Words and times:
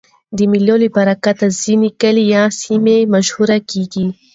د 0.37 0.39
مېلو 0.51 0.75
له 0.83 0.87
برکته 0.95 1.47
ځيني 1.61 1.89
کلي 2.01 2.23
یا 2.35 2.43
سیمې 2.61 2.97
مشهوره 3.13 3.57
کېږي. 3.71 4.05